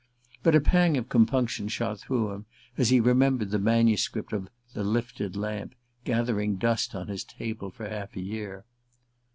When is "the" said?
3.51-3.59, 4.73-4.83